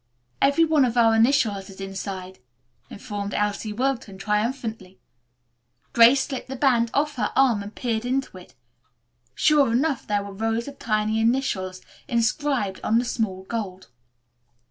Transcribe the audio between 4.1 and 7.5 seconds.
triumphantly. Grace slipped the band off her